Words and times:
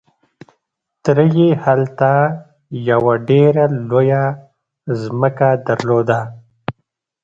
تره 1.03 1.25
يې 1.37 1.49
هلته 1.63 2.11
يوه 2.89 3.13
ډېره 3.29 3.63
لويه 3.89 4.23
ځمکه 5.01 5.49
درلوده. 5.67 6.19